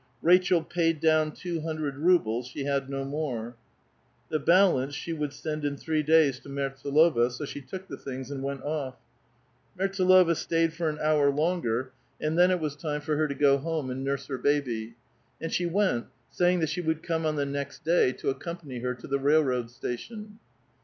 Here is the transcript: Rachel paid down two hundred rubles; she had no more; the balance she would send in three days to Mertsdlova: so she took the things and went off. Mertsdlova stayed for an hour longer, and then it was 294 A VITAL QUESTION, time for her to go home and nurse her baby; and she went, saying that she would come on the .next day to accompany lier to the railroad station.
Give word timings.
Rachel 0.23 0.63
paid 0.63 0.99
down 0.99 1.31
two 1.31 1.61
hundred 1.61 1.95
rubles; 1.95 2.47
she 2.47 2.63
had 2.63 2.89
no 2.89 3.05
more; 3.05 3.55
the 4.29 4.39
balance 4.39 4.95
she 4.95 5.13
would 5.13 5.31
send 5.31 5.63
in 5.63 5.77
three 5.77 6.01
days 6.01 6.39
to 6.39 6.49
Mertsdlova: 6.49 7.29
so 7.29 7.45
she 7.45 7.61
took 7.61 7.87
the 7.87 7.97
things 7.99 8.31
and 8.31 8.41
went 8.41 8.63
off. 8.63 8.95
Mertsdlova 9.77 10.35
stayed 10.35 10.73
for 10.73 10.89
an 10.89 10.97
hour 10.99 11.29
longer, 11.29 11.91
and 12.19 12.35
then 12.35 12.49
it 12.49 12.59
was 12.59 12.75
294 12.77 12.77
A 12.77 12.77
VITAL 12.79 12.89
QUESTION, 12.89 12.89
time 12.89 13.01
for 13.05 13.17
her 13.17 13.27
to 13.27 13.61
go 13.61 13.69
home 13.79 13.91
and 13.91 14.03
nurse 14.03 14.25
her 14.25 14.37
baby; 14.39 14.95
and 15.39 15.53
she 15.53 15.67
went, 15.67 16.07
saying 16.31 16.61
that 16.61 16.69
she 16.69 16.81
would 16.81 17.03
come 17.03 17.23
on 17.27 17.35
the 17.35 17.45
.next 17.45 17.83
day 17.85 18.11
to 18.11 18.31
accompany 18.31 18.79
lier 18.79 18.95
to 18.95 19.05
the 19.07 19.19
railroad 19.19 19.69
station. 19.69 20.39